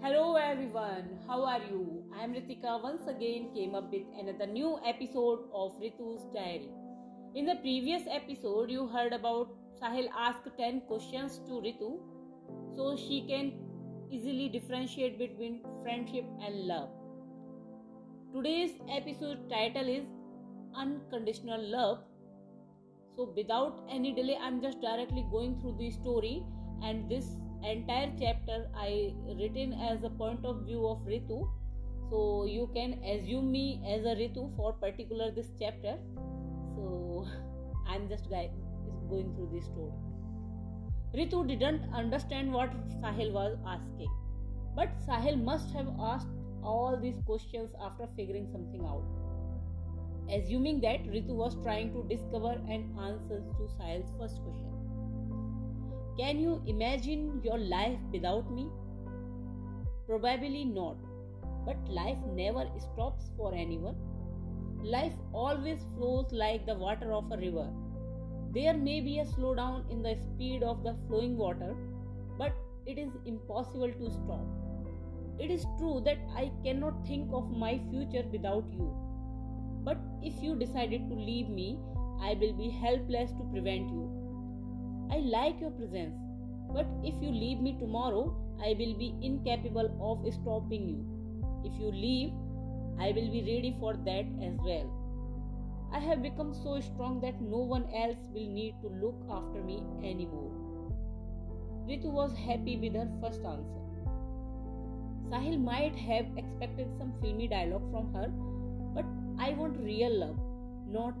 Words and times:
Hello 0.00 0.36
everyone, 0.36 1.06
how 1.26 1.44
are 1.44 1.60
you? 1.68 2.04
I 2.16 2.22
am 2.22 2.32
Ritika 2.32 2.80
once 2.80 3.08
again 3.08 3.48
came 3.52 3.74
up 3.74 3.90
with 3.92 4.04
another 4.16 4.46
new 4.46 4.78
episode 4.86 5.40
of 5.52 5.72
Ritu's 5.80 6.22
Diary. 6.32 6.68
In 7.34 7.44
the 7.46 7.56
previous 7.56 8.02
episode, 8.08 8.70
you 8.70 8.86
heard 8.86 9.12
about 9.12 9.48
Sahil 9.82 10.08
ask 10.16 10.38
10 10.56 10.82
questions 10.82 11.40
to 11.48 11.60
Ritu 11.64 11.98
so 12.76 12.96
she 12.96 13.24
can 13.26 13.52
easily 14.08 14.48
differentiate 14.48 15.18
between 15.18 15.62
friendship 15.82 16.24
and 16.46 16.68
love. 16.68 16.90
Today's 18.32 18.78
episode 18.88 19.50
title 19.50 19.88
is 19.88 20.04
Unconditional 20.76 21.60
Love. 21.60 22.04
So, 23.16 23.32
without 23.34 23.84
any 23.90 24.12
delay, 24.12 24.38
I'm 24.40 24.62
just 24.62 24.80
directly 24.80 25.26
going 25.32 25.60
through 25.60 25.76
the 25.76 25.90
story 25.90 26.44
and 26.84 27.10
this 27.10 27.26
entire 27.64 28.12
chapter 28.18 28.68
I 28.76 29.14
written 29.38 29.72
as 29.72 30.04
a 30.04 30.10
point 30.10 30.44
of 30.44 30.66
view 30.66 30.86
of 30.86 30.98
Ritu. 31.06 31.48
So 32.10 32.44
you 32.44 32.70
can 32.74 32.94
assume 33.04 33.50
me 33.52 33.82
as 33.86 34.04
a 34.04 34.14
Ritu 34.20 34.54
for 34.56 34.72
particular 34.72 35.30
this 35.30 35.50
chapter. 35.60 35.96
So 36.74 37.26
I'm 37.88 38.08
just 38.08 38.30
going 38.30 39.34
through 39.34 39.50
this 39.52 39.66
story. 39.66 39.92
Ritu 41.14 41.46
didn't 41.48 41.82
understand 41.94 42.52
what 42.52 42.70
Sahil 43.00 43.32
was 43.32 43.56
asking, 43.66 44.10
but 44.76 44.90
Sahil 45.06 45.42
must 45.42 45.72
have 45.74 45.88
asked 45.98 46.28
all 46.62 46.98
these 47.00 47.18
questions 47.24 47.70
after 47.82 48.06
figuring 48.14 48.46
something 48.52 48.84
out. 48.84 49.04
Assuming 50.30 50.80
that 50.82 51.04
Ritu 51.04 51.30
was 51.30 51.56
trying 51.62 51.94
to 51.94 52.06
discover 52.14 52.52
an 52.68 52.94
answer 53.00 53.40
to 53.40 53.68
Sahil's 53.78 54.12
first 54.18 54.42
question. 54.42 54.77
Can 56.18 56.40
you 56.40 56.60
imagine 56.66 57.40
your 57.44 57.58
life 57.58 57.98
without 58.12 58.50
me? 58.50 58.68
Probably 60.08 60.64
not. 60.64 60.96
But 61.64 61.76
life 61.88 62.18
never 62.34 62.66
stops 62.76 63.30
for 63.36 63.54
anyone. 63.54 63.94
Life 64.82 65.12
always 65.32 65.78
flows 65.94 66.32
like 66.32 66.66
the 66.66 66.74
water 66.74 67.12
of 67.12 67.30
a 67.30 67.36
river. 67.36 67.68
There 68.52 68.74
may 68.74 69.00
be 69.00 69.20
a 69.20 69.26
slowdown 69.26 69.88
in 69.92 70.02
the 70.02 70.16
speed 70.16 70.64
of 70.64 70.82
the 70.82 70.96
flowing 71.06 71.36
water, 71.36 71.76
but 72.36 72.52
it 72.84 72.98
is 72.98 73.12
impossible 73.24 73.92
to 73.92 74.10
stop. 74.10 74.46
It 75.38 75.52
is 75.52 75.64
true 75.78 76.02
that 76.04 76.18
I 76.36 76.50
cannot 76.64 77.06
think 77.06 77.30
of 77.32 77.56
my 77.56 77.80
future 77.90 78.24
without 78.32 78.64
you. 78.72 78.92
But 79.84 79.98
if 80.20 80.42
you 80.42 80.56
decided 80.56 81.08
to 81.10 81.14
leave 81.14 81.48
me, 81.48 81.78
I 82.20 82.34
will 82.34 82.54
be 82.54 82.70
helpless 82.70 83.30
to 83.30 83.48
prevent 83.52 83.88
you. 83.88 84.27
I 85.10 85.18
like 85.20 85.60
your 85.60 85.70
presence, 85.70 86.16
but 86.72 86.86
if 87.02 87.14
you 87.22 87.30
leave 87.30 87.60
me 87.60 87.76
tomorrow, 87.78 88.36
I 88.60 88.74
will 88.78 88.94
be 88.94 89.14
incapable 89.22 89.90
of 90.00 90.32
stopping 90.34 90.88
you. 90.88 91.04
If 91.64 91.80
you 91.80 91.90
leave, 91.90 92.32
I 93.00 93.12
will 93.12 93.30
be 93.30 93.40
ready 93.40 93.76
for 93.80 93.94
that 93.94 94.26
as 94.42 94.58
well. 94.58 94.90
I 95.92 95.98
have 96.00 96.22
become 96.22 96.52
so 96.52 96.80
strong 96.80 97.20
that 97.22 97.40
no 97.40 97.58
one 97.58 97.86
else 97.94 98.28
will 98.34 98.48
need 98.48 98.74
to 98.82 98.88
look 98.88 99.16
after 99.30 99.62
me 99.62 99.82
anymore. 100.02 100.52
Ritu 101.88 102.12
was 102.12 102.36
happy 102.36 102.76
with 102.76 102.94
her 102.94 103.08
first 103.22 103.42
answer. 103.42 103.84
Sahil 105.30 105.58
might 105.58 105.96
have 105.96 106.26
expected 106.36 106.92
some 106.98 107.14
filmy 107.22 107.48
dialogue 107.48 107.90
from 107.90 108.12
her, 108.12 108.28
but 108.94 109.06
I 109.38 109.54
want 109.54 109.80
real 109.80 110.14
love, 110.14 110.38
not 110.86 111.14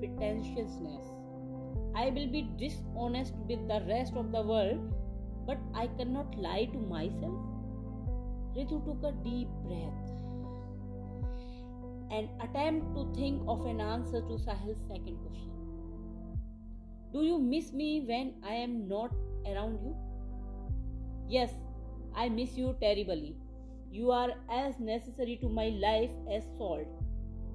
pretentiousness. 0.00 1.19
I 1.94 2.10
will 2.10 2.28
be 2.28 2.48
dishonest 2.58 3.34
with 3.48 3.66
the 3.68 3.82
rest 3.88 4.14
of 4.14 4.32
the 4.32 4.42
world, 4.42 4.92
but 5.46 5.58
I 5.74 5.88
cannot 5.98 6.36
lie 6.38 6.68
to 6.72 6.78
myself. 6.78 7.34
Ritu 8.56 8.84
took 8.84 9.02
a 9.04 9.12
deep 9.24 9.48
breath 9.64 10.10
and 12.10 12.28
attempt 12.40 12.94
to 12.94 13.12
think 13.14 13.42
of 13.46 13.64
an 13.66 13.80
answer 13.80 14.20
to 14.20 14.38
Sahil's 14.38 14.82
second 14.88 15.16
question. 15.24 15.50
Do 17.12 17.22
you 17.22 17.38
miss 17.38 17.72
me 17.72 18.04
when 18.06 18.34
I 18.44 18.54
am 18.54 18.88
not 18.88 19.12
around 19.46 19.78
you? 19.82 19.96
Yes, 21.28 21.50
I 22.14 22.28
miss 22.28 22.56
you 22.56 22.76
terribly. 22.80 23.36
You 23.92 24.10
are 24.10 24.30
as 24.50 24.78
necessary 24.78 25.38
to 25.42 25.48
my 25.48 25.68
life 25.68 26.10
as 26.30 26.44
salt. 26.56 26.86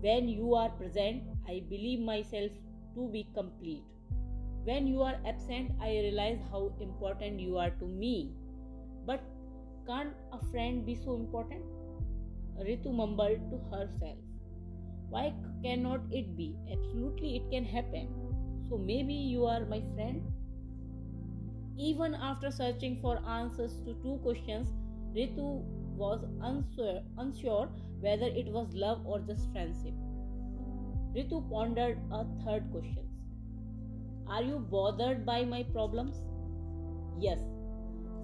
When 0.00 0.28
you 0.28 0.54
are 0.54 0.70
present, 0.70 1.22
I 1.48 1.62
believe 1.68 2.00
myself 2.00 2.50
to 2.94 3.08
be 3.08 3.28
complete. 3.34 3.84
When 4.66 4.88
you 4.88 5.02
are 5.02 5.14
absent, 5.24 5.70
I 5.80 5.90
realize 5.90 6.40
how 6.50 6.72
important 6.80 7.38
you 7.38 7.56
are 7.56 7.70
to 7.70 7.86
me. 7.86 8.32
But 9.06 9.22
can't 9.86 10.12
a 10.32 10.40
friend 10.50 10.84
be 10.84 10.96
so 10.96 11.14
important? 11.14 11.62
Ritu 12.58 12.92
mumbled 12.92 13.44
to 13.52 13.58
herself. 13.70 14.18
Why 15.08 15.32
cannot 15.62 16.00
it 16.10 16.36
be? 16.36 16.56
Absolutely, 16.72 17.36
it 17.36 17.48
can 17.52 17.64
happen. 17.64 18.08
So 18.68 18.76
maybe 18.76 19.14
you 19.14 19.44
are 19.44 19.64
my 19.66 19.80
friend? 19.94 20.20
Even 21.78 22.16
after 22.16 22.50
searching 22.50 22.98
for 23.00 23.20
answers 23.24 23.80
to 23.84 23.94
two 24.02 24.18
questions, 24.24 24.66
Ritu 25.14 25.62
was 25.96 26.24
unsure, 26.42 27.02
unsure 27.18 27.68
whether 28.00 28.26
it 28.26 28.48
was 28.48 28.66
love 28.74 29.06
or 29.06 29.20
just 29.20 29.48
friendship. 29.52 29.94
Ritu 31.14 31.48
pondered 31.48 31.98
a 32.10 32.24
third 32.44 32.68
question 32.72 33.05
are 34.28 34.42
you 34.42 34.58
bothered 34.58 35.24
by 35.24 35.44
my 35.44 35.62
problems? 35.62 36.16
Yes. 37.18 37.38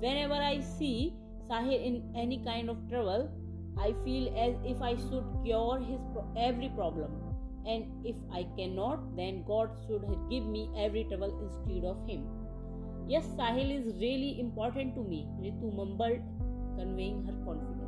Whenever 0.00 0.34
I 0.34 0.60
see 0.60 1.14
Sahil 1.48 1.84
in 1.84 2.12
any 2.16 2.42
kind 2.44 2.68
of 2.68 2.76
trouble, 2.88 3.30
I 3.78 3.94
feel 4.04 4.28
as 4.36 4.54
if 4.64 4.82
I 4.82 4.96
should 4.96 5.24
cure 5.44 5.78
his 5.78 6.00
pro- 6.12 6.28
every 6.36 6.70
problem. 6.70 7.10
And 7.66 8.04
if 8.04 8.16
I 8.32 8.46
cannot, 8.56 9.16
then 9.16 9.44
God 9.46 9.70
should 9.86 10.02
give 10.28 10.44
me 10.44 10.68
every 10.76 11.04
trouble 11.04 11.32
instead 11.44 11.84
of 11.84 11.96
him. 12.08 12.26
Yes, 13.08 13.26
Sahil 13.38 13.70
is 13.78 13.94
really 14.00 14.40
important 14.40 14.94
to 14.96 15.02
me, 15.02 15.28
Ritu 15.40 15.74
mumbled, 15.74 16.20
conveying 16.76 17.24
her 17.26 17.34
confidence. 17.44 17.82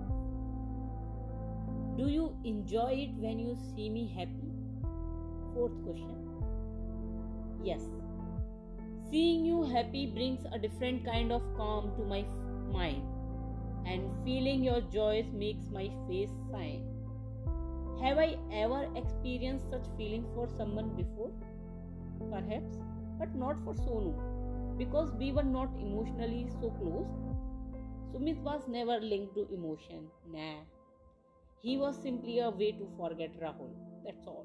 Do 1.97 2.09
you 2.09 2.37
enjoy 2.45 3.09
it 3.09 3.15
when 3.15 3.39
you 3.39 3.57
see 3.75 3.89
me 3.89 4.13
happy? 4.17 4.51
Fourth 5.55 5.77
question. 5.85 6.25
Yes. 7.63 7.81
Seeing 9.15 9.45
you 9.47 9.63
happy 9.63 10.07
brings 10.07 10.45
a 10.53 10.59
different 10.59 11.05
kind 11.05 11.31
of 11.31 11.43
calm 11.57 11.93
to 11.97 12.05
my 12.13 12.25
mind, 12.77 13.05
and 13.87 14.11
feeling 14.25 14.65
your 14.65 14.81
joys 14.95 15.27
makes 15.33 15.69
my 15.71 15.85
face 16.09 16.33
shine. 16.51 16.83
Have 18.01 18.19
I 18.19 18.37
ever 18.53 18.89
experienced 18.97 19.71
such 19.71 19.87
feeling 19.97 20.25
for 20.35 20.49
someone 20.57 20.89
before? 20.97 21.31
Perhaps, 22.33 22.81
but 23.21 23.37
not 23.37 23.63
for 23.63 23.75
Sonu, 23.75 24.15
because 24.77 25.13
we 25.13 25.31
were 25.31 25.45
not 25.45 25.69
emotionally 25.79 26.49
so 26.61 26.71
close. 26.81 27.07
Sumit 28.11 28.39
was 28.39 28.67
never 28.67 28.99
linked 28.99 29.37
to 29.37 29.47
emotion. 29.55 30.09
Nah. 30.33 30.57
He 31.63 31.77
was 31.77 32.03
simply 32.03 32.41
a 32.41 32.51
way 32.51 32.73
to 32.73 32.89
forget 32.99 33.41
Rahul. 33.41 33.71
That's 34.05 34.27
all. 34.27 34.45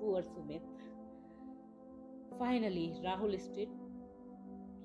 Poor 0.00 0.22
Sumit. 0.32 0.62
Finally, 2.38 2.94
Rahul 3.04 3.40
stood. 3.40 3.68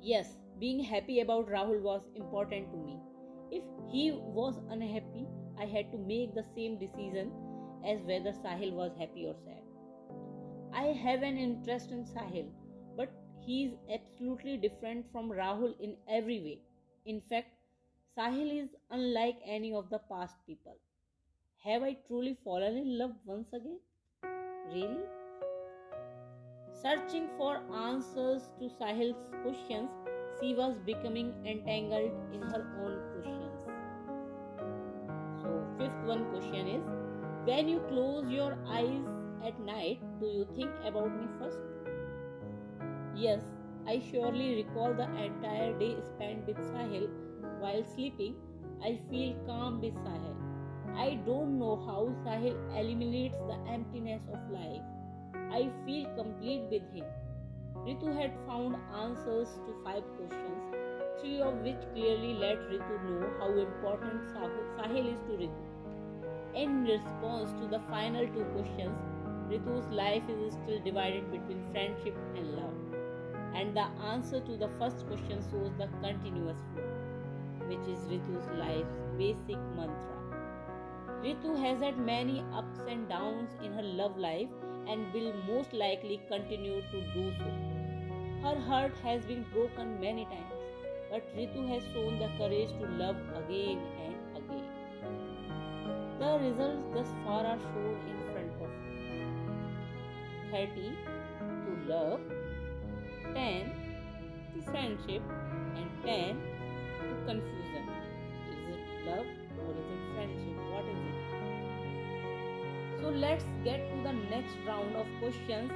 Yes, 0.01 0.37
being 0.59 0.83
happy 0.83 1.19
about 1.19 1.49
Rahul 1.49 1.81
was 1.81 2.01
important 2.15 2.71
to 2.71 2.77
me. 2.77 2.99
If 3.51 3.63
he 3.91 4.11
was 4.11 4.59
unhappy, 4.69 5.27
I 5.59 5.65
had 5.65 5.91
to 5.91 5.97
make 5.97 6.33
the 6.33 6.45
same 6.55 6.79
decision 6.79 7.31
as 7.85 7.99
whether 8.01 8.31
Sahil 8.31 8.73
was 8.73 8.91
happy 8.97 9.25
or 9.25 9.35
sad. 9.45 9.61
I 10.73 10.85
have 11.03 11.21
an 11.23 11.37
interest 11.37 11.91
in 11.91 12.05
Sahil, 12.05 12.49
but 12.95 13.11
he 13.45 13.65
is 13.65 13.73
absolutely 13.93 14.57
different 14.57 15.11
from 15.11 15.29
Rahul 15.29 15.73
in 15.79 15.95
every 16.07 16.39
way. 16.39 16.59
In 17.05 17.21
fact, 17.21 17.49
Sahil 18.17 18.63
is 18.63 18.69
unlike 18.89 19.37
any 19.45 19.73
of 19.73 19.89
the 19.89 19.99
past 19.99 20.35
people. 20.47 20.77
Have 21.63 21.83
I 21.83 21.97
truly 22.07 22.37
fallen 22.43 22.77
in 22.77 22.97
love 22.97 23.15
once 23.25 23.51
again? 23.53 23.79
Really? 24.71 25.03
Searching 26.81 27.27
for 27.37 27.61
answers 27.75 28.41
to 28.59 28.67
Sahil's 28.67 29.29
questions, 29.43 29.91
she 30.39 30.55
was 30.55 30.75
becoming 30.83 31.31
entangled 31.45 32.11
in 32.33 32.41
her 32.41 32.61
own 32.81 32.95
questions. 33.13 33.59
So, 35.43 35.63
fifth 35.77 36.01
one 36.05 36.25
question 36.31 36.67
is 36.67 36.83
When 37.45 37.69
you 37.69 37.81
close 37.87 38.31
your 38.31 38.57
eyes 38.67 39.05
at 39.45 39.59
night, 39.59 39.99
do 40.19 40.25
you 40.25 40.47
think 40.55 40.71
about 40.83 41.15
me 41.15 41.27
first? 41.37 41.59
Yes, 43.15 43.43
I 43.85 44.01
surely 44.11 44.63
recall 44.63 44.95
the 44.95 45.09
entire 45.25 45.77
day 45.77 45.97
spent 46.15 46.47
with 46.47 46.57
Sahil 46.71 47.09
while 47.59 47.83
sleeping. 47.93 48.33
I 48.83 48.97
feel 49.11 49.35
calm 49.45 49.81
with 49.81 49.93
Sahil. 49.93 50.35
I 50.97 51.19
don't 51.27 51.59
know 51.59 51.75
how 51.85 51.99
Sahil 52.25 52.57
eliminates 52.75 53.37
the 53.51 53.59
emptiness 53.71 54.23
of 54.33 54.49
life. 54.49 54.81
I 55.33 55.69
feel 55.85 56.05
complete 56.15 56.63
with 56.71 56.83
him. 56.93 57.05
Ritu 57.75 58.15
had 58.15 58.33
found 58.47 58.75
answers 59.03 59.49
to 59.65 59.75
five 59.83 60.03
questions. 60.17 60.61
three 61.21 61.39
of 61.41 61.53
which 61.65 61.81
clearly 61.93 62.33
let 62.33 62.57
Ritu 62.69 62.95
know 63.07 63.29
how 63.39 63.49
important 63.63 64.23
Sahil 64.77 65.13
is 65.13 65.19
to 65.27 65.33
Ritu. 65.41 65.65
In 66.55 66.83
response 66.83 67.51
to 67.59 67.67
the 67.67 67.79
final 67.89 68.27
two 68.27 68.45
questions, 68.55 68.97
Ritu's 69.51 69.87
life 69.99 70.23
is 70.29 70.53
still 70.53 70.81
divided 70.83 71.29
between 71.31 71.61
friendship 71.71 72.17
and 72.35 72.55
love. 72.55 72.73
And 73.53 73.75
the 73.75 73.87
answer 74.13 74.39
to 74.39 74.57
the 74.57 74.69
first 74.79 75.05
question 75.07 75.43
shows 75.51 75.77
the 75.77 75.87
continuous 76.01 76.57
flow, 76.73 76.89
which 77.67 77.87
is 77.93 77.99
Ritu's 78.15 78.49
life's 78.57 78.99
basic 79.17 79.61
mantra. 79.75 80.17
Ritu 81.23 81.55
has 81.63 81.79
had 81.79 81.97
many 81.97 82.43
ups 82.53 82.79
and 82.89 83.07
downs 83.07 83.51
in 83.63 83.73
her 83.73 83.83
love 83.83 84.17
life 84.17 84.49
and 84.87 85.13
will 85.13 85.33
most 85.47 85.73
likely 85.73 86.21
continue 86.27 86.81
to 86.91 87.01
do 87.13 87.31
so. 87.37 87.51
Her 88.43 88.59
heart 88.59 88.93
has 89.03 89.25
been 89.25 89.43
broken 89.53 89.99
many 89.99 90.25
times, 90.25 90.53
but 91.09 91.23
Ritu 91.35 91.67
has 91.69 91.83
shown 91.93 92.17
the 92.19 92.29
courage 92.37 92.71
to 92.79 92.87
love 93.01 93.17
again 93.35 93.79
and 94.05 94.15
again. 94.37 94.69
The 96.19 96.39
results 96.39 96.85
thus 96.93 97.07
far 97.23 97.45
are 97.45 97.59
shown 97.59 97.97
in 98.07 98.17
front 98.31 98.53
of 98.61 98.69
you 98.69 98.91
30 100.51 100.97
to 101.65 101.71
love, 101.93 102.19
10 103.33 103.71
to 104.53 104.61
friendship, 104.71 105.23
and 105.75 105.89
10 106.03 106.41
to 107.09 107.15
confusion. 107.25 107.85
Is 108.49 108.75
it 108.75 109.05
love 109.05 109.25
or 109.59 109.71
is 109.71 109.89
it 109.95 110.03
friendship? 110.13 110.70
So 113.01 113.09
let's 113.09 113.45
get 113.63 113.81
to 113.89 113.95
the 114.03 114.13
next 114.29 114.55
round 114.67 114.95
of 114.95 115.07
questions 115.19 115.71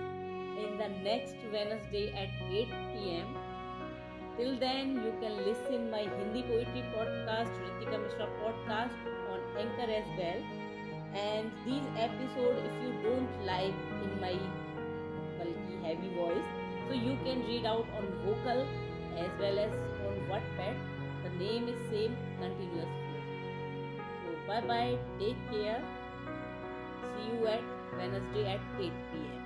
in 0.62 0.78
the 0.78 0.90
next 1.04 1.36
Wednesday 1.52 2.14
at 2.14 2.30
8 2.54 2.70
pm. 2.94 3.28
Till 4.38 4.60
then, 4.60 4.94
you 5.04 5.12
can 5.22 5.38
listen 5.48 5.90
my 5.90 6.04
Hindi 6.04 6.44
poetry 6.44 6.84
podcast, 6.94 7.50
Ritika 7.64 7.98
Mishra 8.04 8.28
podcast 8.44 8.94
on 9.32 9.40
Anchor 9.58 9.90
as 9.92 10.06
well. 10.20 10.40
And 11.16 11.52
these 11.66 11.88
episodes, 11.98 12.62
if 12.70 12.76
you 12.84 12.94
don't 13.02 13.46
like 13.46 13.74
in 14.04 14.22
my 14.22 14.36
bulky 15.40 15.82
heavy 15.82 16.14
voice, 16.14 16.50
so 16.88 16.94
you 16.94 17.18
can 17.26 17.44
read 17.48 17.66
out 17.66 17.88
on 17.98 18.06
vocal 18.24 18.68
as 19.18 19.32
well 19.40 19.58
as 19.58 19.74
on 20.06 20.16
Wattpad. 20.30 20.76
The 21.24 21.32
name 21.44 21.70
is 21.70 21.80
same, 21.90 22.16
continuous. 22.40 22.94
So 24.22 24.36
bye 24.48 24.62
bye, 24.62 24.98
take 25.18 25.40
care. 25.50 25.82
See 27.16 27.24
you 27.32 27.48
at 27.48 27.64
Wednesday 27.98 28.56
at 28.56 28.62
8 28.80 28.94
pm. 29.12 29.45